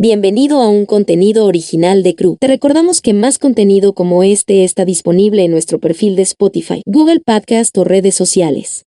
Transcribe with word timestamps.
Bienvenido 0.00 0.62
a 0.62 0.68
un 0.68 0.86
contenido 0.86 1.44
original 1.44 2.04
de 2.04 2.14
Crew. 2.14 2.36
Te 2.38 2.46
recordamos 2.46 3.00
que 3.00 3.14
más 3.14 3.36
contenido 3.40 3.94
como 3.94 4.22
este 4.22 4.62
está 4.62 4.84
disponible 4.84 5.44
en 5.44 5.50
nuestro 5.50 5.80
perfil 5.80 6.14
de 6.14 6.22
Spotify, 6.22 6.82
Google 6.86 7.18
Podcast 7.18 7.76
o 7.76 7.82
redes 7.82 8.14
sociales. 8.14 8.86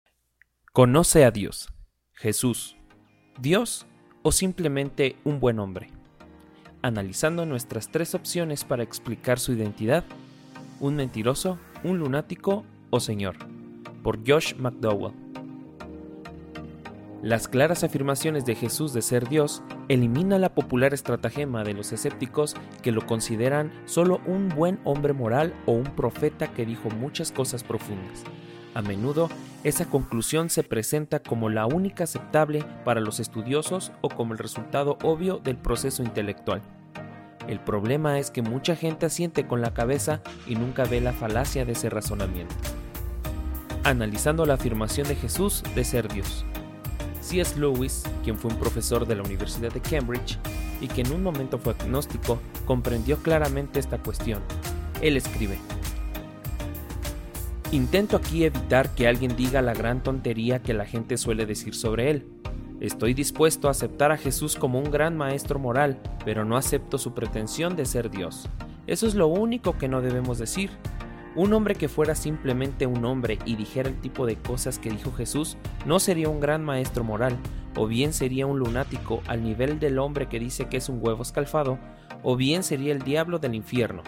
Conoce 0.72 1.26
a 1.26 1.32
Dios. 1.32 1.70
Jesús. 2.14 2.78
¿Dios 3.42 3.88
o 4.22 4.32
simplemente 4.32 5.16
un 5.24 5.40
buen 5.40 5.58
hombre? 5.58 5.88
Analizando 6.84 7.44
nuestras 7.48 7.89
tres 7.89 8.14
opciones 8.14 8.64
para 8.64 8.84
explicar 8.84 9.39
su 9.39 9.54
identidad. 9.54 10.04
Un 10.80 10.96
mentiroso, 10.96 11.57
un 11.84 11.98
lunático 11.98 12.66
o 12.91 13.00
Señor. 13.00 13.36
Por 14.04 14.20
Josh 14.30 14.54
McDowell. 14.60 15.16
Las 17.22 17.50
claras 17.50 17.84
afirmaciones 17.84 18.46
de 18.46 18.56
Jesús 18.56 18.94
de 18.94 19.02
ser 19.02 19.28
Dios 19.28 19.62
elimina 19.90 20.40
la 20.40 20.54
popular 20.54 20.94
estratagema 20.94 21.66
de 21.66 21.74
los 21.74 21.92
escépticos 21.92 22.56
que 22.82 22.94
lo 22.94 23.06
consideran 23.06 23.73
solo 23.84 24.22
un 24.26 24.48
buen 24.48 24.80
hombre 24.86 25.12
moral 25.12 25.54
o 25.66 25.74
un 25.74 25.84
profeta 25.84 26.48
que 26.54 26.66
dijo 26.66 26.90
muchas 26.90 27.34
cosas 27.34 27.66
profundas. 27.66 28.24
A 28.74 28.82
menudo, 28.82 29.30
esa 29.66 29.84
conclusión 29.84 30.50
se 30.50 30.63
presenta 30.63 31.20
como 31.20 31.50
la 31.50 31.66
única 31.66 32.05
aceptable 32.05 32.63
para 32.86 33.02
los 33.02 33.20
estudiosos 33.20 33.91
o 33.99 34.08
como 34.08 34.32
el 34.32 34.40
resultado 34.40 34.98
obvio 35.04 35.40
del 35.40 35.58
proceso 35.58 36.04
intelectual. 36.04 36.62
El 37.49 37.60
problema 37.60 38.18
es 38.18 38.32
que 38.32 38.41
mucha 38.41 38.77
gente 38.77 39.08
asiente 39.08 39.46
con 39.46 39.60
la 39.60 39.74
cabeza 39.74 40.22
y 40.48 40.55
nunca 40.55 40.86
ve 40.86 41.02
la 41.02 41.12
falacia 41.12 41.66
de 41.66 41.74
ese 41.74 41.90
razonamiento. 41.90 42.55
Analizando 43.84 44.46
la 44.46 44.54
afirmación 44.54 45.05
de 45.08 45.16
Jesús 45.16 45.63
de 45.76 45.84
ser 45.84 46.08
Dios. 46.08 46.46
C.S. 47.30 47.60
Lewis, 47.60 48.02
quien 48.24 48.40
fue 48.40 48.50
un 48.50 48.58
profesor 48.58 49.06
de 49.06 49.16
la 49.16 49.22
Universidad 49.22 49.72
de 49.72 49.82
Cambridge 49.82 50.40
y 50.82 50.88
que 50.88 51.02
en 51.02 51.12
un 51.12 51.22
momento 51.22 51.60
fue 51.60 51.76
agnóstico, 51.80 52.40
comprendió 52.66 53.18
claramente 53.18 53.80
esta 53.80 54.00
cuestión. 54.00 54.42
Él 55.00 55.16
escribe, 55.16 55.60
Intento 57.71 58.18
aquí 58.18 58.46
evitar 58.46 58.96
que 58.96 59.08
alguien 59.08 59.36
diga 59.36 59.62
la 59.62 59.76
gran 59.76 60.02
tontería 60.02 60.63
que 60.63 60.74
la 60.74 60.88
gente 60.88 61.18
suele 61.18 61.46
decir 61.46 61.76
sobre 61.76 62.10
él. 62.10 62.26
Estoy 62.80 63.13
dispuesto 63.13 63.68
a 63.68 63.71
aceptar 63.71 64.12
a 64.12 64.18
Jesús 64.18 64.56
como 64.56 64.80
un 64.80 64.90
gran 64.90 65.16
maestro 65.16 65.59
moral, 65.59 66.00
pero 66.25 66.46
no 66.46 66.58
acepto 66.58 66.97
su 66.97 67.14
pretensión 67.14 67.75
de 67.75 67.86
ser 67.86 68.09
Dios. 68.09 68.50
Eso 68.88 69.06
es 69.06 69.14
lo 69.14 69.28
único 69.28 69.78
que 69.78 69.88
no 69.88 70.02
debemos 70.02 70.40
decir. 70.40 70.72
Un 71.40 71.53
hombre 71.53 71.75
que 71.75 71.88
fuera 71.88 72.16
simplemente 72.16 72.85
un 72.85 73.06
hombre 73.06 73.40
y 73.45 73.56
dijera 73.56 73.88
el 73.88 74.01
tipo 74.01 74.25
de 74.25 74.35
cosas 74.35 74.78
que 74.78 74.90
dijo 74.90 75.13
Jesús 75.13 75.56
no 75.85 76.01
sería 76.01 76.28
un 76.28 76.41
gran 76.41 76.66
maestro 76.66 77.06
moral, 77.06 77.38
o 77.78 77.88
bien 77.88 78.12
sería 78.12 78.46
un 78.46 78.59
lunático 78.59 79.22
al 79.25 79.41
nivel 79.41 79.79
del 79.79 80.00
hombre 80.00 80.28
que 80.28 80.38
dice 80.38 80.68
que 80.68 80.75
es 80.75 80.90
un 80.90 81.00
huevo 81.01 81.23
escalfado, 81.23 81.79
o 82.23 82.35
bien 82.35 82.62
sería 82.62 82.91
el 82.91 83.03
diablo 83.03 83.40
del 83.40 83.56
infierno. 83.56 84.03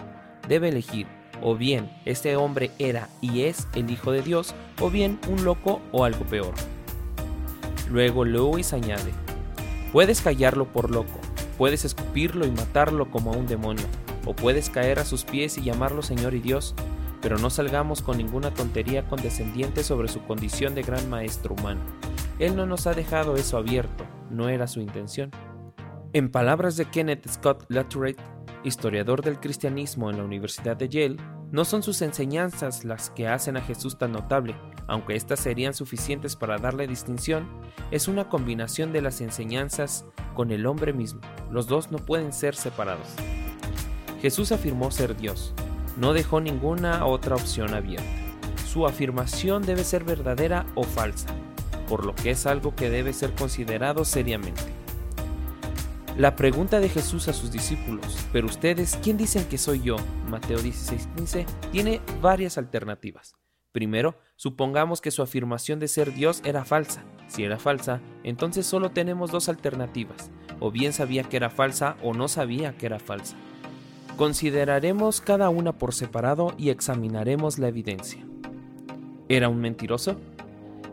Debe 0.46 0.68
elegir, 0.68 1.06
o 1.40 1.56
bien 1.56 1.90
este 2.04 2.36
hombre 2.36 2.70
era 2.78 3.08
y 3.22 3.44
es 3.44 3.66
el 3.74 3.90
Hijo 3.90 4.12
de 4.12 4.20
Dios, 4.20 4.54
o 4.78 4.90
bien 4.90 5.18
un 5.26 5.42
loco 5.42 5.80
o 5.90 6.04
algo 6.04 6.26
peor. 6.26 6.52
Luego 7.90 8.26
Lewis 8.26 8.74
añade, 8.74 9.12
puedes 9.90 10.20
callarlo 10.20 10.66
por 10.66 10.90
loco, 10.90 11.18
puedes 11.56 11.86
escupirlo 11.86 12.44
y 12.44 12.50
matarlo 12.50 13.10
como 13.10 13.32
a 13.32 13.38
un 13.38 13.46
demonio, 13.46 13.86
o 14.26 14.36
puedes 14.36 14.68
caer 14.68 14.98
a 14.98 15.06
sus 15.06 15.24
pies 15.24 15.56
y 15.56 15.62
llamarlo 15.62 16.02
Señor 16.02 16.34
y 16.34 16.40
Dios, 16.40 16.74
pero 17.22 17.38
no 17.38 17.48
salgamos 17.48 18.02
con 18.02 18.18
ninguna 18.18 18.52
tontería 18.52 19.06
condescendiente 19.06 19.84
sobre 19.84 20.08
su 20.08 20.22
condición 20.24 20.74
de 20.74 20.82
gran 20.82 21.08
maestro 21.08 21.54
humano. 21.54 21.80
Él 22.38 22.56
no 22.56 22.66
nos 22.66 22.86
ha 22.86 22.94
dejado 22.94 23.36
eso 23.36 23.56
abierto, 23.56 24.04
no 24.28 24.48
era 24.48 24.66
su 24.66 24.80
intención. 24.80 25.30
En 26.12 26.30
palabras 26.30 26.76
de 26.76 26.84
Kenneth 26.84 27.26
Scott 27.28 27.64
Latourette, 27.68 28.20
historiador 28.64 29.22
del 29.22 29.40
cristianismo 29.40 30.10
en 30.10 30.18
la 30.18 30.24
Universidad 30.24 30.76
de 30.76 30.88
Yale, 30.88 31.16
no 31.52 31.64
son 31.64 31.82
sus 31.82 32.02
enseñanzas 32.02 32.84
las 32.84 33.10
que 33.10 33.28
hacen 33.28 33.56
a 33.56 33.62
Jesús 33.62 33.98
tan 33.98 34.12
notable, 34.12 34.56
aunque 34.88 35.14
éstas 35.14 35.40
serían 35.40 35.74
suficientes 35.74 36.34
para 36.34 36.58
darle 36.58 36.86
distinción, 36.86 37.46
es 37.90 38.08
una 38.08 38.28
combinación 38.28 38.92
de 38.92 39.02
las 39.02 39.20
enseñanzas 39.20 40.04
con 40.34 40.50
el 40.50 40.66
hombre 40.66 40.92
mismo. 40.92 41.20
Los 41.50 41.66
dos 41.66 41.92
no 41.92 41.98
pueden 41.98 42.32
ser 42.32 42.56
separados. 42.56 43.06
Jesús 44.20 44.50
afirmó 44.52 44.90
ser 44.90 45.16
Dios, 45.16 45.54
no 45.96 46.12
dejó 46.12 46.40
ninguna 46.40 47.06
otra 47.06 47.36
opción 47.36 47.74
abierta. 47.74 48.08
Su 48.66 48.86
afirmación 48.86 49.62
debe 49.62 49.84
ser 49.84 50.04
verdadera 50.04 50.66
o 50.74 50.84
falsa, 50.84 51.28
por 51.88 52.06
lo 52.06 52.14
que 52.14 52.30
es 52.30 52.46
algo 52.46 52.74
que 52.74 52.90
debe 52.90 53.12
ser 53.12 53.32
considerado 53.34 54.04
seriamente. 54.04 54.62
La 56.16 56.36
pregunta 56.36 56.78
de 56.80 56.90
Jesús 56.90 57.28
a 57.28 57.32
sus 57.32 57.50
discípulos, 57.50 58.18
pero 58.32 58.46
ustedes, 58.46 58.98
¿quién 59.02 59.16
dicen 59.16 59.46
que 59.46 59.56
soy 59.56 59.80
yo? 59.80 59.96
Mateo 60.28 60.58
16:15, 60.58 61.46
tiene 61.70 62.00
varias 62.20 62.58
alternativas. 62.58 63.34
Primero, 63.72 64.18
supongamos 64.36 65.00
que 65.00 65.10
su 65.10 65.22
afirmación 65.22 65.80
de 65.80 65.88
ser 65.88 66.12
Dios 66.12 66.42
era 66.44 66.66
falsa. 66.66 67.02
Si 67.28 67.44
era 67.44 67.58
falsa, 67.58 68.02
entonces 68.22 68.66
solo 68.66 68.90
tenemos 68.90 69.30
dos 69.30 69.48
alternativas. 69.48 70.30
O 70.60 70.70
bien 70.70 70.92
sabía 70.92 71.24
que 71.24 71.38
era 71.38 71.48
falsa 71.48 71.96
o 72.02 72.12
no 72.12 72.28
sabía 72.28 72.76
que 72.76 72.84
era 72.84 72.98
falsa. 72.98 73.36
Consideraremos 74.16 75.20
cada 75.20 75.48
una 75.48 75.72
por 75.72 75.94
separado 75.94 76.54
y 76.58 76.68
examinaremos 76.68 77.58
la 77.58 77.68
evidencia. 77.68 78.24
¿Era 79.28 79.48
un 79.48 79.60
mentiroso? 79.60 80.16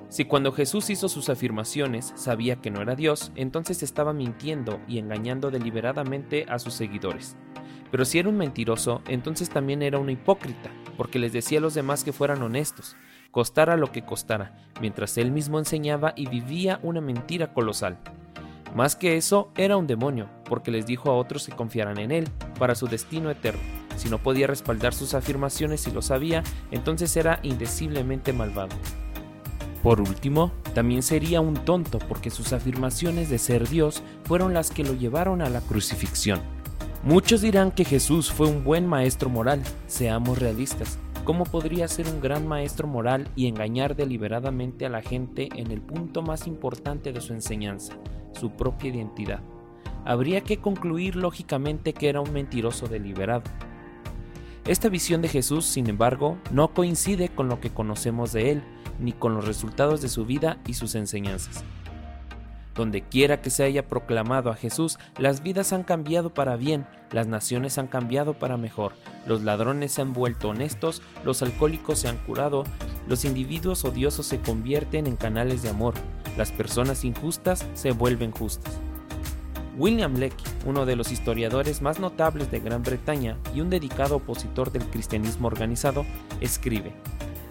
Si 0.08 0.26
cuando 0.26 0.54
Jesús 0.54 0.90
hizo 0.90 1.10
sus 1.10 1.30
afirmaciones 1.30 2.14
sabía 2.16 2.56
que 2.56 2.72
no 2.72 2.82
era 2.82 2.96
Dios, 2.96 3.32
entonces 3.36 3.84
estaba 3.84 4.14
mintiendo 4.14 4.80
y 4.88 4.98
engañando 4.98 5.52
deliberadamente 5.52 6.46
a 6.50 6.60
sus 6.60 6.74
seguidores. 6.74 7.36
Pero 7.92 8.06
si 8.06 8.20
era 8.20 8.30
un 8.30 8.38
mentiroso, 8.38 9.02
entonces 9.08 9.50
también 9.50 9.82
era 9.82 10.00
un 10.00 10.10
hipócrita, 10.10 10.72
porque 10.96 11.20
les 11.20 11.34
decía 11.34 11.60
a 11.60 11.62
los 11.62 11.74
demás 11.74 12.04
que 12.04 12.14
fueran 12.14 12.42
honestos, 12.42 12.96
costara 13.32 13.78
lo 13.78 13.92
que 13.92 14.06
costara, 14.06 14.58
mientras 14.80 15.18
él 15.18 15.32
mismo 15.32 15.60
enseñaba 15.60 16.14
y 16.16 16.28
vivía 16.28 16.80
una 16.84 17.02
mentira 17.02 17.54
colosal. 17.54 17.98
Más 18.76 18.96
que 18.96 19.18
eso, 19.18 19.52
era 19.58 19.78
un 19.78 19.88
demonio, 19.88 20.30
porque 20.46 20.72
les 20.72 20.86
dijo 20.86 21.10
a 21.10 21.16
otros 21.16 21.46
que 21.46 21.56
confiaran 21.56 21.98
en 21.98 22.12
él 22.12 22.30
para 22.58 22.76
su 22.76 22.88
destino 22.88 23.30
eterno. 23.30 23.62
Si 23.98 24.10
no 24.10 24.20
podía 24.20 24.48
respaldar 24.48 24.94
sus 24.94 25.14
afirmaciones 25.14 25.88
y 25.88 25.92
lo 25.92 26.02
sabía, 26.02 26.44
entonces 26.72 27.16
era 27.18 27.40
indeciblemente 27.44 28.32
malvado. 28.32 28.76
Por 29.84 30.02
último, 30.02 30.52
también 30.74 31.04
sería 31.04 31.42
un 31.42 31.56
tonto 31.56 32.00
porque 32.00 32.30
sus 32.30 32.54
afirmaciones 32.54 33.30
de 33.30 33.38
ser 33.38 33.68
Dios 33.68 34.04
fueron 34.24 34.54
las 34.54 34.72
que 34.72 34.84
lo 34.84 34.94
llevaron 34.94 35.42
a 35.42 35.50
la 35.50 35.62
crucifixión. 35.62 36.42
Muchos 37.04 37.42
dirán 37.42 37.72
que 37.72 37.86
Jesús 37.86 38.32
fue 38.32 38.48
un 38.48 38.64
buen 38.64 38.86
maestro 38.86 39.30
moral, 39.30 39.64
seamos 39.88 40.38
realistas. 40.38 41.00
¿Cómo 41.24 41.46
podría 41.46 41.88
ser 41.88 42.08
un 42.08 42.20
gran 42.20 42.48
maestro 42.48 42.88
moral 42.88 43.30
y 43.36 43.48
engañar 43.48 43.96
deliberadamente 43.96 44.86
a 44.86 44.90
la 44.90 45.02
gente 45.02 45.48
en 45.56 45.72
el 45.72 45.82
punto 45.82 46.22
más 46.22 46.48
importante 46.48 47.14
de 47.14 47.22
su 47.22 47.34
enseñanza, 47.34 47.94
su 48.34 48.52
propia 48.52 48.90
identidad? 48.90 49.42
Habría 50.06 50.42
que 50.42 50.58
concluir 50.58 51.16
lógicamente 51.16 51.94
que 51.94 52.10
era 52.10 52.22
un 52.22 52.32
mentiroso 52.34 52.88
deliberado. 52.88 53.44
Esta 54.66 54.90
visión 54.90 55.22
de 55.22 55.30
Jesús, 55.30 55.66
sin 55.66 55.90
embargo, 55.90 56.38
no 56.52 56.74
coincide 56.74 57.30
con 57.30 57.50
lo 57.50 57.60
que 57.60 57.72
conocemos 57.72 58.32
de 58.34 58.52
él, 58.52 58.64
ni 59.00 59.14
con 59.14 59.34
los 59.34 59.46
resultados 59.46 60.02
de 60.02 60.10
su 60.10 60.26
vida 60.26 60.60
y 60.68 60.74
sus 60.74 60.96
enseñanzas. 60.96 61.64
Donde 62.76 63.02
quiera 63.02 63.42
que 63.42 63.50
se 63.50 63.64
haya 63.64 63.88
proclamado 63.88 64.52
a 64.52 64.56
Jesús, 64.56 65.00
las 65.18 65.44
vidas 65.44 65.74
han 65.74 65.84
cambiado 65.84 66.34
para 66.34 66.56
bien, 66.56 66.86
las 67.12 67.28
naciones 67.28 67.78
han 67.78 67.88
cambiado 67.88 68.36
para 68.36 68.58
mejor, 68.58 68.94
los 69.26 69.42
ladrones 69.42 69.94
se 69.94 70.02
han 70.02 70.14
vuelto 70.14 70.50
honestos, 70.50 71.02
los 71.26 71.42
alcohólicos 71.42 72.00
se 72.00 72.08
han 72.08 72.18
curado, 72.18 72.64
los 73.08 73.26
individuos 73.26 73.84
odiosos 73.84 74.28
se 74.28 74.40
convierten 74.40 75.08
en 75.08 75.16
canales 75.16 75.62
de 75.62 75.70
amor, 75.70 75.96
las 76.38 76.52
personas 76.52 77.04
injustas 77.04 77.66
se 77.74 77.92
vuelven 77.92 78.32
justas. 78.32 78.80
William 79.78 80.16
Lecky, 80.16 80.44
uno 80.66 80.86
de 80.86 80.96
los 80.96 81.12
historiadores 81.12 81.82
más 81.82 82.00
notables 82.00 82.52
de 82.52 82.60
Gran 82.60 82.84
Bretaña 82.84 83.38
y 83.56 83.62
un 83.62 83.70
dedicado 83.70 84.18
opositor 84.18 84.72
del 84.72 84.84
cristianismo 84.84 85.48
organizado, 85.48 86.06
escribe, 86.42 86.94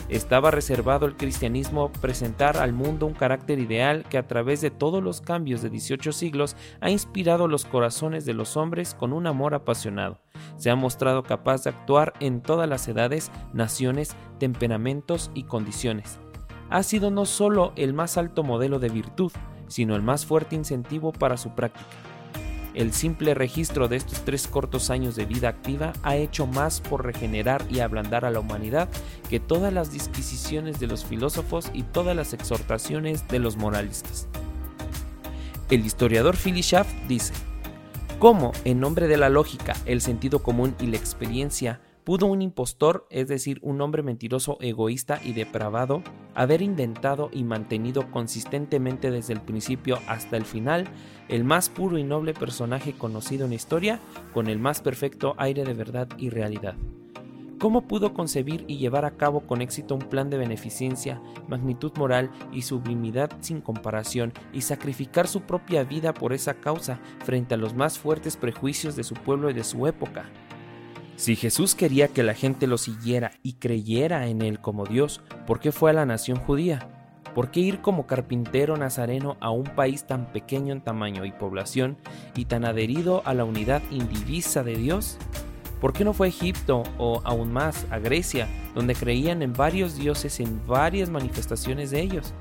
estaba 0.08 0.50
reservado 0.50 1.04
el 1.06 1.16
cristianismo 1.16 1.92
presentar 2.00 2.56
al 2.56 2.72
mundo 2.72 3.06
un 3.06 3.12
carácter 3.12 3.58
ideal 3.58 4.04
que 4.08 4.16
a 4.16 4.26
través 4.26 4.60
de 4.62 4.70
todos 4.70 5.02
los 5.02 5.20
cambios 5.20 5.60
de 5.60 5.68
18 5.68 6.12
siglos 6.12 6.56
ha 6.80 6.90
inspirado 6.90 7.46
los 7.46 7.66
corazones 7.66 8.24
de 8.24 8.32
los 8.32 8.56
hombres 8.56 8.94
con 8.94 9.12
un 9.12 9.26
amor 9.26 9.54
apasionado. 9.54 10.18
Se 10.56 10.70
ha 10.70 10.76
mostrado 10.76 11.22
capaz 11.24 11.64
de 11.64 11.70
actuar 11.70 12.14
en 12.20 12.40
todas 12.40 12.68
las 12.68 12.88
edades, 12.88 13.30
naciones, 13.52 14.16
temperamentos 14.38 15.30
y 15.34 15.42
condiciones. 15.42 16.18
Ha 16.70 16.82
sido 16.82 17.10
no 17.10 17.24
solo 17.24 17.72
el 17.76 17.94
más 17.94 18.16
alto 18.18 18.42
modelo 18.42 18.78
de 18.78 18.88
virtud, 18.88 19.32
sino 19.68 19.96
el 19.96 20.02
más 20.02 20.26
fuerte 20.26 20.54
incentivo 20.54 21.12
para 21.12 21.36
su 21.36 21.50
práctica. 21.50 21.86
El 22.74 22.92
simple 22.92 23.34
registro 23.34 23.88
de 23.88 23.96
estos 23.96 24.20
tres 24.24 24.46
cortos 24.46 24.90
años 24.90 25.16
de 25.16 25.24
vida 25.24 25.48
activa 25.48 25.92
ha 26.02 26.16
hecho 26.16 26.46
más 26.46 26.80
por 26.80 27.04
regenerar 27.04 27.64
y 27.70 27.80
ablandar 27.80 28.24
a 28.24 28.30
la 28.30 28.40
humanidad 28.40 28.88
que 29.28 29.40
todas 29.40 29.72
las 29.72 29.92
disquisiciones 29.92 30.78
de 30.78 30.86
los 30.86 31.04
filósofos 31.04 31.70
y 31.72 31.82
todas 31.82 32.14
las 32.14 32.34
exhortaciones 32.34 33.26
de 33.28 33.38
los 33.40 33.56
moralistas. 33.56 34.28
El 35.70 35.84
historiador 35.84 36.36
Philly 36.36 36.62
Schaff 36.62 36.86
dice, 37.08 37.32
¿Cómo, 38.18 38.52
en 38.64 38.80
nombre 38.80 39.06
de 39.06 39.16
la 39.16 39.28
lógica, 39.28 39.74
el 39.86 40.00
sentido 40.00 40.42
común 40.42 40.74
y 40.80 40.86
la 40.86 40.96
experiencia, 40.96 41.80
pudo 42.08 42.24
un 42.24 42.40
impostor, 42.40 43.06
es 43.10 43.28
decir, 43.28 43.58
un 43.60 43.82
hombre 43.82 44.02
mentiroso, 44.02 44.56
egoísta 44.62 45.20
y 45.22 45.34
depravado, 45.34 46.02
haber 46.34 46.62
inventado 46.62 47.28
y 47.34 47.44
mantenido 47.44 48.10
consistentemente 48.10 49.10
desde 49.10 49.34
el 49.34 49.42
principio 49.42 49.98
hasta 50.06 50.38
el 50.38 50.46
final 50.46 50.86
el 51.28 51.44
más 51.44 51.68
puro 51.68 51.98
y 51.98 52.04
noble 52.04 52.32
personaje 52.32 52.94
conocido 52.94 53.44
en 53.44 53.50
la 53.50 53.56
historia, 53.56 54.00
con 54.32 54.46
el 54.48 54.58
más 54.58 54.80
perfecto 54.80 55.34
aire 55.36 55.64
de 55.64 55.74
verdad 55.74 56.08
y 56.16 56.30
realidad? 56.30 56.76
¿Cómo 57.60 57.82
pudo 57.82 58.14
concebir 58.14 58.64
y 58.68 58.78
llevar 58.78 59.04
a 59.04 59.18
cabo 59.18 59.40
con 59.40 59.60
éxito 59.60 59.94
un 59.94 60.08
plan 60.08 60.30
de 60.30 60.38
beneficencia, 60.38 61.20
magnitud 61.46 61.92
moral 61.98 62.30
y 62.54 62.62
sublimidad 62.62 63.32
sin 63.40 63.60
comparación 63.60 64.32
y 64.54 64.62
sacrificar 64.62 65.28
su 65.28 65.42
propia 65.42 65.84
vida 65.84 66.14
por 66.14 66.32
esa 66.32 66.54
causa 66.54 67.00
frente 67.22 67.52
a 67.52 67.58
los 67.58 67.74
más 67.74 67.98
fuertes 67.98 68.38
prejuicios 68.38 68.96
de 68.96 69.04
su 69.04 69.12
pueblo 69.12 69.50
y 69.50 69.52
de 69.52 69.64
su 69.64 69.86
época? 69.86 70.30
Si 71.18 71.34
Jesús 71.34 71.74
quería 71.74 72.06
que 72.06 72.22
la 72.22 72.32
gente 72.32 72.68
lo 72.68 72.78
siguiera 72.78 73.32
y 73.42 73.54
creyera 73.54 74.28
en 74.28 74.40
él 74.40 74.60
como 74.60 74.86
Dios, 74.86 75.20
¿por 75.48 75.58
qué 75.58 75.72
fue 75.72 75.90
a 75.90 75.92
la 75.92 76.06
nación 76.06 76.38
judía? 76.38 76.88
¿Por 77.34 77.50
qué 77.50 77.58
ir 77.58 77.80
como 77.80 78.06
carpintero 78.06 78.76
nazareno 78.76 79.36
a 79.40 79.50
un 79.50 79.64
país 79.64 80.06
tan 80.06 80.30
pequeño 80.30 80.72
en 80.72 80.80
tamaño 80.80 81.24
y 81.24 81.32
población 81.32 81.98
y 82.36 82.44
tan 82.44 82.64
adherido 82.64 83.22
a 83.24 83.34
la 83.34 83.44
unidad 83.44 83.82
indivisa 83.90 84.62
de 84.62 84.76
Dios? 84.76 85.18
¿Por 85.80 85.92
qué 85.92 86.04
no 86.04 86.12
fue 86.12 86.28
a 86.28 86.30
Egipto 86.30 86.84
o 86.98 87.20
aún 87.24 87.52
más 87.52 87.84
a 87.90 87.98
Grecia, 87.98 88.46
donde 88.76 88.94
creían 88.94 89.42
en 89.42 89.54
varios 89.54 89.96
dioses 89.96 90.38
en 90.38 90.64
varias 90.68 91.10
manifestaciones 91.10 91.90
de 91.90 92.00
ellos? 92.00 92.32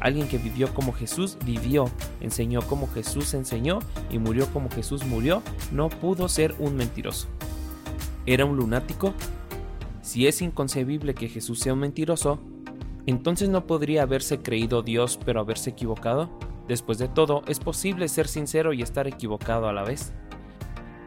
Alguien 0.00 0.28
que 0.28 0.38
vivió 0.38 0.72
como 0.72 0.94
Jesús 0.94 1.36
vivió, 1.44 1.90
enseñó 2.22 2.62
como 2.62 2.88
Jesús 2.88 3.34
enseñó 3.34 3.80
y 4.10 4.18
murió 4.18 4.46
como 4.50 4.70
Jesús 4.70 5.04
murió, 5.04 5.42
no 5.72 5.90
pudo 5.90 6.30
ser 6.30 6.54
un 6.58 6.74
mentiroso. 6.74 7.28
¿Era 8.26 8.46
un 8.46 8.56
lunático? 8.56 9.12
Si 10.00 10.26
es 10.26 10.40
inconcebible 10.40 11.14
que 11.14 11.28
Jesús 11.28 11.60
sea 11.60 11.74
un 11.74 11.80
mentiroso, 11.80 12.40
entonces 13.04 13.50
no 13.50 13.66
podría 13.66 14.02
haberse 14.02 14.38
creído 14.38 14.82
Dios 14.82 15.18
pero 15.24 15.40
haberse 15.40 15.70
equivocado. 15.70 16.30
Después 16.66 16.96
de 16.96 17.08
todo, 17.08 17.42
es 17.46 17.60
posible 17.60 18.08
ser 18.08 18.26
sincero 18.26 18.72
y 18.72 18.80
estar 18.80 19.06
equivocado 19.06 19.68
a 19.68 19.74
la 19.74 19.82
vez. 19.82 20.14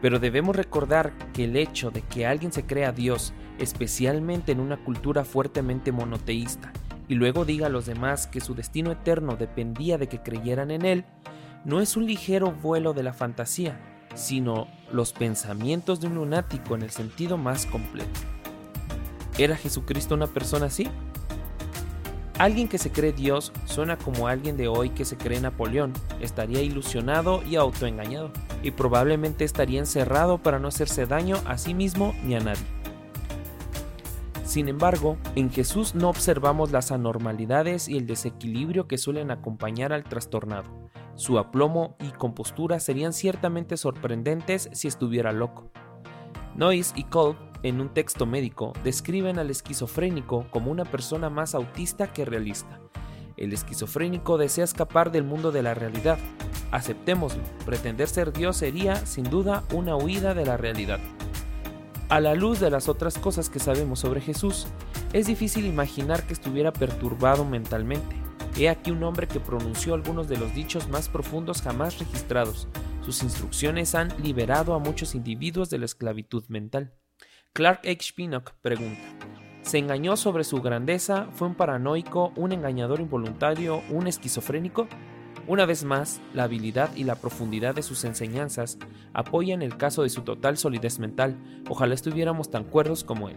Pero 0.00 0.20
debemos 0.20 0.54
recordar 0.54 1.12
que 1.32 1.44
el 1.44 1.56
hecho 1.56 1.90
de 1.90 2.02
que 2.02 2.24
alguien 2.24 2.52
se 2.52 2.66
crea 2.66 2.92
Dios, 2.92 3.32
especialmente 3.58 4.52
en 4.52 4.60
una 4.60 4.76
cultura 4.76 5.24
fuertemente 5.24 5.90
monoteísta, 5.90 6.72
y 7.08 7.14
luego 7.14 7.44
diga 7.44 7.66
a 7.66 7.70
los 7.70 7.86
demás 7.86 8.28
que 8.28 8.40
su 8.40 8.54
destino 8.54 8.92
eterno 8.92 9.34
dependía 9.34 9.98
de 9.98 10.08
que 10.08 10.22
creyeran 10.22 10.70
en 10.70 10.84
Él, 10.84 11.04
no 11.64 11.80
es 11.80 11.96
un 11.96 12.06
ligero 12.06 12.52
vuelo 12.52 12.92
de 12.92 13.02
la 13.02 13.12
fantasía, 13.12 13.80
sino 14.18 14.66
los 14.92 15.12
pensamientos 15.12 16.00
de 16.00 16.08
un 16.08 16.16
lunático 16.16 16.74
en 16.74 16.82
el 16.82 16.90
sentido 16.90 17.38
más 17.38 17.66
completo. 17.66 18.20
¿Era 19.38 19.56
Jesucristo 19.56 20.14
una 20.14 20.26
persona 20.26 20.66
así? 20.66 20.88
Alguien 22.38 22.68
que 22.68 22.78
se 22.78 22.90
cree 22.90 23.12
Dios 23.12 23.52
suena 23.64 23.96
como 23.96 24.28
alguien 24.28 24.56
de 24.56 24.68
hoy 24.68 24.90
que 24.90 25.04
se 25.04 25.16
cree 25.16 25.40
Napoleón, 25.40 25.92
estaría 26.20 26.62
ilusionado 26.62 27.42
y 27.44 27.56
autoengañado 27.56 28.30
y 28.62 28.72
probablemente 28.72 29.44
estaría 29.44 29.78
encerrado 29.78 30.38
para 30.38 30.58
no 30.58 30.68
hacerse 30.68 31.06
daño 31.06 31.36
a 31.46 31.56
sí 31.58 31.74
mismo 31.74 32.14
ni 32.24 32.34
a 32.34 32.40
nadie. 32.40 32.66
Sin 34.44 34.68
embargo, 34.68 35.16
en 35.34 35.50
Jesús 35.50 35.94
no 35.94 36.08
observamos 36.08 36.70
las 36.70 36.90
anormalidades 36.90 37.88
y 37.88 37.98
el 37.98 38.06
desequilibrio 38.06 38.88
que 38.88 38.98
suelen 38.98 39.30
acompañar 39.30 39.92
al 39.92 40.04
trastornado. 40.04 40.87
Su 41.18 41.36
aplomo 41.36 41.96
y 41.98 42.12
compostura 42.12 42.78
serían 42.78 43.12
ciertamente 43.12 43.76
sorprendentes 43.76 44.70
si 44.72 44.86
estuviera 44.86 45.32
loco. 45.32 45.68
Noyes 46.54 46.92
y 46.94 47.02
Kolb, 47.02 47.36
en 47.64 47.80
un 47.80 47.88
texto 47.88 48.24
médico, 48.24 48.72
describen 48.84 49.40
al 49.40 49.50
esquizofrénico 49.50 50.46
como 50.50 50.70
una 50.70 50.84
persona 50.84 51.28
más 51.28 51.56
autista 51.56 52.12
que 52.12 52.24
realista. 52.24 52.78
El 53.36 53.52
esquizofrénico 53.52 54.38
desea 54.38 54.62
escapar 54.62 55.10
del 55.10 55.24
mundo 55.24 55.50
de 55.50 55.64
la 55.64 55.74
realidad, 55.74 56.18
Aceptémoslo, 56.70 57.42
pretender 57.64 58.08
ser 58.08 58.32
Dios 58.32 58.58
sería, 58.58 58.94
sin 59.06 59.24
duda, 59.24 59.64
una 59.72 59.96
huida 59.96 60.34
de 60.34 60.44
la 60.44 60.56
realidad. 60.56 61.00
A 62.10 62.20
la 62.20 62.34
luz 62.34 62.60
de 62.60 62.70
las 62.70 62.88
otras 62.88 63.18
cosas 63.18 63.50
que 63.50 63.58
sabemos 63.58 64.00
sobre 64.00 64.20
Jesús, 64.20 64.68
es 65.12 65.26
difícil 65.26 65.66
imaginar 65.66 66.26
que 66.26 66.34
estuviera 66.34 66.72
perturbado 66.72 67.44
mentalmente. 67.44 68.17
He 68.58 68.68
aquí 68.68 68.90
un 68.90 69.04
hombre 69.04 69.28
que 69.28 69.38
pronunció 69.38 69.94
algunos 69.94 70.28
de 70.28 70.36
los 70.36 70.52
dichos 70.52 70.88
más 70.88 71.08
profundos 71.08 71.62
jamás 71.62 72.00
registrados. 72.00 72.66
Sus 73.02 73.22
instrucciones 73.22 73.94
han 73.94 74.12
liberado 74.20 74.74
a 74.74 74.80
muchos 74.80 75.14
individuos 75.14 75.70
de 75.70 75.78
la 75.78 75.84
esclavitud 75.84 76.44
mental. 76.48 76.92
Clark 77.52 77.82
H. 77.86 78.14
Pinnock 78.16 78.54
pregunta, 78.60 79.00
¿se 79.62 79.78
engañó 79.78 80.16
sobre 80.16 80.42
su 80.42 80.60
grandeza? 80.60 81.28
¿Fue 81.34 81.46
un 81.46 81.54
paranoico, 81.54 82.32
un 82.34 82.50
engañador 82.50 83.00
involuntario, 83.00 83.80
un 83.90 84.08
esquizofrénico? 84.08 84.88
Una 85.46 85.64
vez 85.64 85.84
más, 85.84 86.20
la 86.34 86.42
habilidad 86.42 86.90
y 86.96 87.04
la 87.04 87.14
profundidad 87.14 87.76
de 87.76 87.84
sus 87.84 88.02
enseñanzas 88.02 88.76
apoyan 89.12 89.62
el 89.62 89.76
caso 89.76 90.02
de 90.02 90.10
su 90.10 90.22
total 90.22 90.58
solidez 90.58 90.98
mental. 90.98 91.36
Ojalá 91.70 91.94
estuviéramos 91.94 92.50
tan 92.50 92.64
cuerdos 92.64 93.04
como 93.04 93.28
él. 93.28 93.36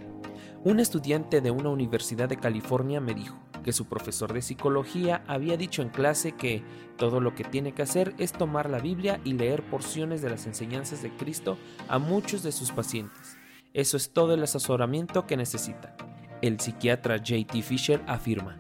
Un 0.63 0.79
estudiante 0.79 1.41
de 1.41 1.51
una 1.51 1.69
universidad 1.69 2.27
de 2.27 2.38
California 2.38 3.00
me 3.00 3.13
dijo 3.13 3.38
que 3.63 3.73
su 3.73 3.85
profesor 3.85 4.33
de 4.33 4.41
psicología 4.41 5.23
había 5.27 5.57
dicho 5.57 5.81
en 5.81 5.89
clase 5.89 6.33
que 6.33 6.63
todo 6.97 7.19
lo 7.19 7.35
que 7.35 7.43
tiene 7.43 7.73
que 7.73 7.81
hacer 7.81 8.13
es 8.17 8.31
tomar 8.31 8.69
la 8.69 8.79
Biblia 8.79 9.19
y 9.23 9.33
leer 9.33 9.63
porciones 9.63 10.21
de 10.21 10.29
las 10.29 10.45
enseñanzas 10.45 11.01
de 11.01 11.15
Cristo 11.15 11.57
a 11.87 11.99
muchos 11.99 12.43
de 12.43 12.51
sus 12.51 12.71
pacientes. 12.71 13.37
Eso 13.73 13.97
es 13.97 14.11
todo 14.11 14.33
el 14.33 14.43
asesoramiento 14.43 15.25
que 15.25 15.37
necesita. 15.37 15.95
El 16.41 16.59
psiquiatra 16.59 17.17
J.T. 17.17 17.61
Fisher 17.61 18.01
afirma, 18.07 18.59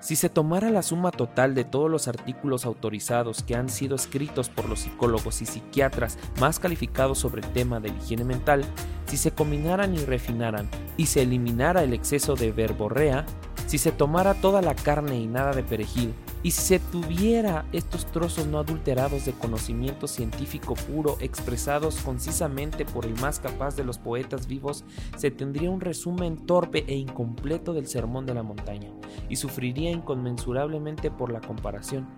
si 0.00 0.16
se 0.16 0.30
tomara 0.30 0.70
la 0.70 0.82
suma 0.82 1.10
total 1.10 1.54
de 1.54 1.64
todos 1.64 1.90
los 1.90 2.08
artículos 2.08 2.64
autorizados 2.64 3.42
que 3.42 3.54
han 3.54 3.68
sido 3.68 3.96
escritos 3.96 4.48
por 4.48 4.66
los 4.66 4.80
psicólogos 4.80 5.42
y 5.42 5.46
psiquiatras 5.46 6.18
más 6.40 6.58
calificados 6.58 7.18
sobre 7.18 7.42
el 7.42 7.52
tema 7.52 7.80
de 7.80 7.90
la 7.90 7.98
higiene 7.98 8.24
mental, 8.24 8.64
si 9.06 9.18
se 9.18 9.32
combinaran 9.32 9.94
y 9.94 9.98
refinaran 9.98 10.70
y 10.96 11.06
se 11.06 11.22
eliminara 11.22 11.82
el 11.82 11.92
exceso 11.92 12.34
de 12.34 12.50
verborrea, 12.50 13.26
si 13.70 13.78
se 13.78 13.92
tomara 13.92 14.34
toda 14.34 14.62
la 14.62 14.74
carne 14.74 15.20
y 15.20 15.28
nada 15.28 15.52
de 15.52 15.62
perejil, 15.62 16.12
y 16.42 16.50
si 16.50 16.60
se 16.60 16.78
tuviera 16.80 17.66
estos 17.70 18.04
trozos 18.04 18.48
no 18.48 18.58
adulterados 18.58 19.26
de 19.26 19.32
conocimiento 19.32 20.08
científico 20.08 20.74
puro 20.74 21.16
expresados 21.20 22.00
concisamente 22.00 22.84
por 22.84 23.06
el 23.06 23.14
más 23.20 23.38
capaz 23.38 23.76
de 23.76 23.84
los 23.84 23.98
poetas 23.98 24.48
vivos, 24.48 24.84
se 25.16 25.30
tendría 25.30 25.70
un 25.70 25.80
resumen 25.80 26.36
torpe 26.46 26.84
e 26.88 26.96
incompleto 26.96 27.72
del 27.72 27.86
sermón 27.86 28.26
de 28.26 28.34
la 28.34 28.42
montaña, 28.42 28.90
y 29.28 29.36
sufriría 29.36 29.92
inconmensurablemente 29.92 31.12
por 31.12 31.30
la 31.30 31.40
comparación. 31.40 32.08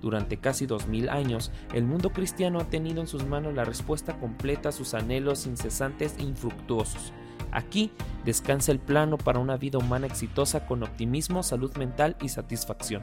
Durante 0.00 0.38
casi 0.38 0.64
dos 0.64 0.86
mil 0.86 1.10
años, 1.10 1.52
el 1.74 1.84
mundo 1.84 2.08
cristiano 2.08 2.58
ha 2.58 2.70
tenido 2.70 3.02
en 3.02 3.06
sus 3.06 3.26
manos 3.26 3.52
la 3.52 3.66
respuesta 3.66 4.18
completa 4.18 4.70
a 4.70 4.72
sus 4.72 4.94
anhelos 4.94 5.46
incesantes 5.46 6.14
e 6.18 6.22
infructuosos. 6.22 7.12
Aquí 7.50 7.90
descansa 8.24 8.72
el 8.72 8.78
plano 8.78 9.18
para 9.18 9.38
una 9.38 9.56
vida 9.56 9.78
humana 9.78 10.06
exitosa 10.06 10.66
con 10.66 10.82
optimismo, 10.82 11.42
salud 11.42 11.76
mental 11.76 12.16
y 12.20 12.28
satisfacción. 12.28 13.02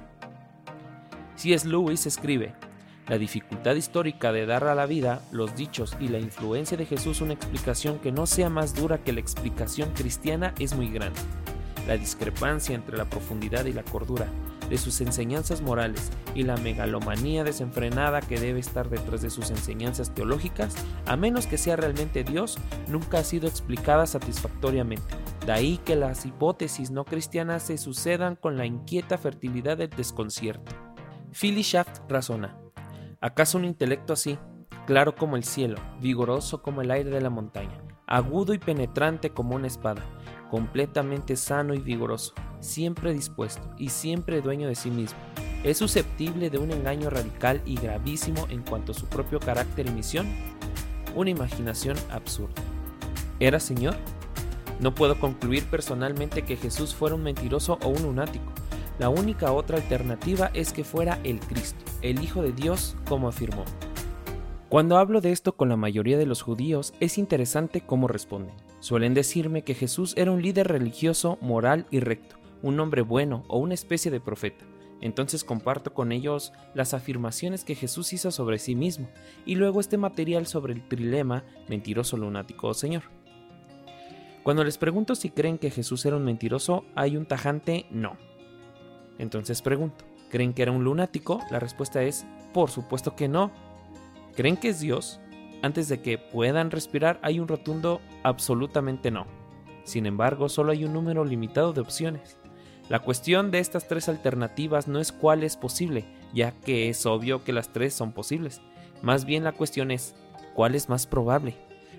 C.S. 1.35 1.67
Lewis 1.67 2.05
escribe, 2.05 2.53
la 3.07 3.17
dificultad 3.17 3.75
histórica 3.75 4.31
de 4.31 4.45
dar 4.45 4.65
a 4.65 4.75
la 4.75 4.85
vida, 4.85 5.21
los 5.31 5.55
dichos 5.55 5.97
y 5.99 6.09
la 6.09 6.19
influencia 6.19 6.77
de 6.77 6.85
Jesús 6.85 7.21
una 7.21 7.33
explicación 7.33 7.97
que 7.99 8.11
no 8.11 8.27
sea 8.27 8.49
más 8.49 8.75
dura 8.75 8.99
que 8.99 9.13
la 9.13 9.19
explicación 9.19 9.91
cristiana 9.95 10.53
es 10.59 10.75
muy 10.75 10.89
grande. 10.89 11.19
La 11.87 11.97
discrepancia 11.97 12.75
entre 12.75 12.97
la 12.97 13.05
profundidad 13.05 13.65
y 13.65 13.73
la 13.73 13.83
cordura 13.83 14.27
de 14.69 14.77
sus 14.77 15.01
enseñanzas 15.01 15.61
morales 15.61 16.11
y 16.35 16.43
la 16.43 16.57
megalomanía 16.57 17.43
desenfrenada 17.43 18.21
que 18.21 18.39
debe 18.39 18.59
estar 18.59 18.89
detrás 18.89 19.21
de 19.21 19.29
sus 19.29 19.49
enseñanzas 19.49 20.13
teológicas, 20.13 20.75
a 21.05 21.15
menos 21.15 21.47
que 21.47 21.57
sea 21.57 21.75
realmente 21.75 22.23
Dios, 22.23 22.57
nunca 22.87 23.19
ha 23.19 23.23
sido 23.23 23.47
explicada 23.47 24.05
satisfactoriamente. 24.05 25.15
De 25.45 25.51
ahí 25.51 25.79
que 25.83 25.95
las 25.95 26.25
hipótesis 26.25 26.91
no 26.91 27.05
cristianas 27.05 27.63
se 27.63 27.77
sucedan 27.77 28.35
con 28.35 28.57
la 28.57 28.65
inquieta 28.65 29.17
fertilidad 29.17 29.77
del 29.77 29.89
desconcierto. 29.89 30.71
Philly 31.31 31.61
Shaft 31.61 32.01
razona, 32.09 32.57
¿acaso 33.21 33.57
un 33.57 33.65
intelecto 33.65 34.13
así, 34.13 34.37
claro 34.85 35.15
como 35.15 35.35
el 35.35 35.43
cielo, 35.43 35.77
vigoroso 36.01 36.61
como 36.61 36.81
el 36.81 36.91
aire 36.91 37.09
de 37.09 37.21
la 37.21 37.29
montaña, 37.29 37.81
agudo 38.07 38.53
y 38.53 38.59
penetrante 38.59 39.29
como 39.31 39.55
una 39.55 39.67
espada, 39.67 40.03
completamente 40.49 41.35
sano 41.35 41.73
y 41.73 41.79
vigoroso, 41.79 42.33
siempre 42.59 43.13
dispuesto 43.13 43.69
y 43.77 43.89
siempre 43.89 44.41
dueño 44.41 44.67
de 44.67 44.75
sí 44.75 44.91
mismo, 44.91 45.19
es 45.63 45.77
susceptible 45.77 46.49
de 46.49 46.57
un 46.57 46.71
engaño 46.71 47.09
radical 47.09 47.61
y 47.65 47.75
gravísimo 47.75 48.47
en 48.49 48.61
cuanto 48.61 48.93
a 48.93 48.95
su 48.95 49.07
propio 49.07 49.39
carácter 49.39 49.87
y 49.87 49.91
misión? 49.91 50.27
Una 51.15 51.29
imaginación 51.29 51.97
absurda. 52.11 52.61
¿Era 53.39 53.59
Señor? 53.59 53.95
No 54.79 54.95
puedo 54.95 55.19
concluir 55.19 55.65
personalmente 55.65 56.43
que 56.43 56.55
Jesús 56.55 56.95
fuera 56.95 57.15
un 57.15 57.23
mentiroso 57.23 57.77
o 57.83 57.89
un 57.89 58.03
lunático. 58.03 58.45
La 58.99 59.09
única 59.09 59.51
otra 59.51 59.77
alternativa 59.77 60.51
es 60.53 60.71
que 60.71 60.83
fuera 60.83 61.19
el 61.23 61.39
Cristo, 61.39 61.83
el 62.01 62.23
Hijo 62.23 62.41
de 62.41 62.53
Dios, 62.53 62.95
como 63.07 63.27
afirmó. 63.27 63.65
Cuando 64.69 64.97
hablo 64.97 65.19
de 65.19 65.31
esto 65.31 65.53
con 65.53 65.67
la 65.69 65.77
mayoría 65.77 66.17
de 66.17 66.25
los 66.25 66.41
judíos, 66.41 66.93
es 66.99 67.17
interesante 67.17 67.81
cómo 67.81 68.07
responden. 68.07 68.53
Suelen 68.81 69.13
decirme 69.13 69.63
que 69.63 69.73
Jesús 69.73 70.13
era 70.15 70.31
un 70.31 70.41
líder 70.41 70.67
religioso, 70.67 71.37
moral 71.41 71.87
y 71.91 72.01
recto, 72.01 72.38
un 72.61 72.79
hombre 72.79 73.01
bueno 73.01 73.43
o 73.47 73.57
una 73.57 73.73
especie 73.73 74.11
de 74.11 74.19
profeta. 74.19 74.65
Entonces 75.01 75.43
comparto 75.43 75.93
con 75.93 76.11
ellos 76.11 76.51
las 76.73 76.93
afirmaciones 76.93 77.63
que 77.63 77.75
Jesús 77.75 78.11
hizo 78.11 78.31
sobre 78.31 78.59
sí 78.59 78.75
mismo 78.75 79.09
y 79.45 79.55
luego 79.55 79.79
este 79.79 79.97
material 79.97 80.45
sobre 80.45 80.73
el 80.73 80.87
trilema 80.87 81.45
mentiroso, 81.69 82.17
lunático 82.17 82.67
o 82.67 82.73
Señor. 82.73 83.03
Cuando 84.43 84.63
les 84.63 84.77
pregunto 84.77 85.15
si 85.15 85.29
creen 85.29 85.57
que 85.57 85.69
Jesús 85.69 86.05
era 86.05 86.17
un 86.17 86.25
mentiroso, 86.25 86.83
hay 86.95 87.15
un 87.15 87.25
tajante 87.25 87.85
no. 87.91 88.17
Entonces 89.17 89.61
pregunto, 89.61 90.05
¿creen 90.29 90.53
que 90.53 90.63
era 90.63 90.71
un 90.71 90.83
lunático? 90.83 91.39
La 91.51 91.59
respuesta 91.59 92.03
es, 92.03 92.25
por 92.53 92.69
supuesto 92.69 93.15
que 93.15 93.27
no. 93.27 93.51
¿Creen 94.35 94.57
que 94.57 94.69
es 94.69 94.79
Dios? 94.79 95.19
Antes 95.61 95.89
de 95.89 96.01
que 96.01 96.17
puedan 96.17 96.71
respirar 96.71 97.19
hay 97.21 97.39
un 97.39 97.47
rotundo 97.47 98.01
absolutamente 98.23 99.11
no. 99.11 99.27
Sin 99.83 100.05
embargo, 100.05 100.49
solo 100.49 100.71
hay 100.71 100.85
un 100.85 100.93
número 100.93 101.25
limitado 101.25 101.73
de 101.73 101.81
opciones. 101.81 102.38
La 102.89 102.99
cuestión 102.99 103.51
de 103.51 103.59
estas 103.59 103.87
tres 103.87 104.09
alternativas 104.09 104.87
no 104.87 104.99
es 104.99 105.11
cuál 105.11 105.43
es 105.43 105.55
posible, 105.55 106.05
ya 106.33 106.51
que 106.51 106.89
es 106.89 107.05
obvio 107.05 107.43
que 107.43 107.53
las 107.53 107.71
tres 107.71 107.93
son 107.93 108.11
posibles. 108.11 108.61
Más 109.03 109.25
bien 109.25 109.43
la 109.43 109.51
cuestión 109.51 109.91
es 109.91 110.15
cuál 110.55 110.73
es 110.73 110.89
más 110.89 111.05
probable. 111.05 111.55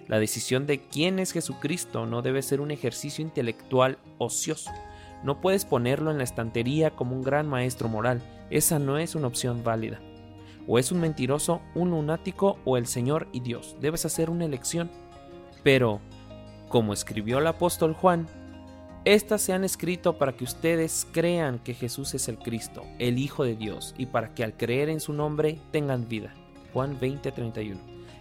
La 0.09 0.19
decisión 0.19 0.67
de 0.67 0.81
quién 0.81 1.21
es 1.21 1.31
Jesucristo 1.31 2.07
no 2.07 2.23
debe 2.23 2.43
ser 2.43 2.61
un 2.61 2.73
ejercicio 2.73 3.23
intelectual 3.23 3.99
ocioso. 4.19 4.73
No 5.23 5.41
puedes 5.41 5.65
ponerlo 5.65 6.11
en 6.11 6.19
la 6.19 6.25
estantería 6.25 6.91
como 6.91 7.15
un 7.15 7.23
gran 7.23 7.47
maestro 7.47 7.89
moral. 7.89 8.21
Esa 8.51 8.81
no 8.81 8.99
es 8.99 9.15
una 9.15 9.29
opción 9.29 9.63
válida. 9.63 10.01
O 10.67 10.81
es 10.81 10.91
un 10.91 11.01
mentiroso, 11.01 11.61
un 11.77 11.91
lunático 11.91 12.59
o 12.65 12.77
el 12.77 12.89
Señor 12.89 13.29
y 13.31 13.41
Dios. 13.41 13.77
Debes 13.81 14.05
hacer 14.05 14.29
una 14.29 14.45
elección. 14.45 14.91
Pero, 15.63 16.01
como 16.69 16.93
escribió 16.93 17.39
el 17.39 17.47
apóstol 17.47 17.95
Juan, 17.95 18.27
estas 19.05 19.41
se 19.41 19.55
han 19.55 19.65
escrito 19.65 20.19
para 20.19 20.33
que 20.37 20.45
ustedes 20.45 21.07
crean 21.13 21.59
que 21.59 21.73
Jesús 21.73 22.15
es 22.15 22.29
el 22.29 22.39
Cristo, 22.39 22.83
el 22.99 23.19
Hijo 23.19 23.45
de 23.45 23.57
Dios, 23.57 23.95
y 23.97 24.07
para 24.07 24.35
que 24.35 24.45
al 24.45 24.57
creer 24.57 24.91
en 24.91 25.01
su 25.01 25.15
nombre 25.15 25.59
tengan 25.71 26.07
vida. 26.07 26.35
Juan 26.75 27.01
20:31. 27.01 27.79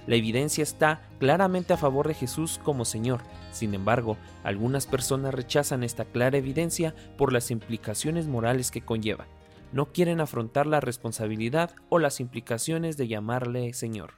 La 0.08 0.16
evidencia 0.16 0.64
está 0.64 1.02
claramente 1.20 1.74
a 1.74 1.78
favor 1.78 2.08
de 2.08 2.14
Jesús 2.14 2.60
como 2.64 2.86
Señor. 2.86 3.22
Sin 3.52 3.74
embargo, 3.74 4.18
algunas 4.44 4.88
personas 4.88 5.34
rechazan 5.34 5.84
esta 5.84 6.06
clara 6.06 6.38
evidencia 6.38 6.96
por 7.18 7.34
las 7.34 7.52
implicaciones 7.52 8.28
morales 8.28 8.72
que 8.72 8.82
conlleva. 8.82 9.28
No 9.72 9.92
quieren 9.92 10.20
afrontar 10.22 10.66
la 10.66 10.80
responsabilidad 10.80 11.76
o 11.90 12.00
las 12.00 12.22
implicaciones 12.22 12.98
de 12.98 13.08
llamarle 13.08 13.74
Señor. 13.74 14.14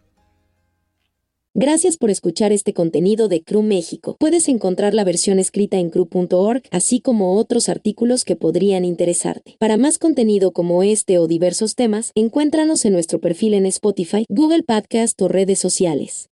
Gracias 1.53 1.97
por 1.97 2.09
escuchar 2.09 2.53
este 2.53 2.73
contenido 2.73 3.27
de 3.27 3.43
CRU 3.43 3.61
México. 3.61 4.15
Puedes 4.17 4.47
encontrar 4.47 4.93
la 4.93 5.03
versión 5.03 5.37
escrita 5.37 5.77
en 5.77 5.89
cru.org, 5.89 6.63
así 6.71 7.01
como 7.01 7.35
otros 7.35 7.67
artículos 7.67 8.23
que 8.23 8.37
podrían 8.37 8.85
interesarte. 8.85 9.57
Para 9.59 9.75
más 9.75 9.99
contenido 9.99 10.53
como 10.53 10.81
este 10.81 11.17
o 11.17 11.27
diversos 11.27 11.75
temas, 11.75 12.13
encuéntranos 12.15 12.85
en 12.85 12.93
nuestro 12.93 13.19
perfil 13.19 13.53
en 13.55 13.65
Spotify, 13.65 14.25
Google 14.29 14.63
Podcast 14.63 15.21
o 15.21 15.27
redes 15.27 15.59
sociales. 15.59 16.29